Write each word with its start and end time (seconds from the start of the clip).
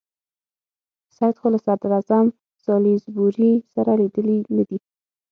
سید 1.15 1.35
خو 1.39 1.47
له 1.53 1.59
صدراعظم 1.65 2.25
سالیزبوري 2.65 3.53
سره 3.73 3.91
لیدلي 4.01 4.37
نه 4.55 4.63
دي. 4.69 4.77